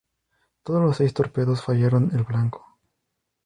[0.63, 2.79] Todos los seis torpedos fallaron el blanco.